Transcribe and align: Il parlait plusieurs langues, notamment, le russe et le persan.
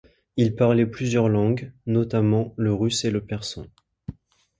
Il 0.35 0.55
parlait 0.55 0.87
plusieurs 0.87 1.29
langues, 1.29 1.71
notamment, 1.85 2.55
le 2.57 2.73
russe 2.73 3.05
et 3.05 3.11
le 3.11 3.23
persan. 3.23 3.67